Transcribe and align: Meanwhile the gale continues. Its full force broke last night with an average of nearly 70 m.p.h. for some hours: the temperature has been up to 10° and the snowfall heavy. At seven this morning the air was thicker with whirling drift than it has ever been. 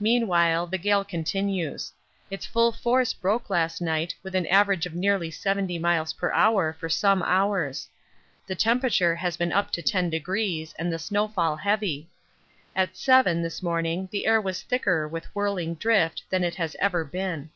Meanwhile 0.00 0.66
the 0.66 0.76
gale 0.76 1.04
continues. 1.04 1.92
Its 2.32 2.44
full 2.44 2.72
force 2.72 3.12
broke 3.12 3.48
last 3.48 3.80
night 3.80 4.12
with 4.24 4.34
an 4.34 4.44
average 4.48 4.86
of 4.86 4.94
nearly 4.96 5.30
70 5.30 5.76
m.p.h. 5.76 6.12
for 6.18 6.88
some 6.88 7.22
hours: 7.22 7.88
the 8.44 8.56
temperature 8.56 9.14
has 9.14 9.36
been 9.36 9.52
up 9.52 9.70
to 9.70 9.80
10° 9.80 10.74
and 10.80 10.92
the 10.92 10.98
snowfall 10.98 11.54
heavy. 11.54 12.08
At 12.74 12.96
seven 12.96 13.40
this 13.40 13.62
morning 13.62 14.08
the 14.10 14.26
air 14.26 14.40
was 14.40 14.62
thicker 14.62 15.06
with 15.06 15.32
whirling 15.32 15.76
drift 15.76 16.24
than 16.28 16.42
it 16.42 16.56
has 16.56 16.74
ever 16.80 17.04
been. 17.04 17.50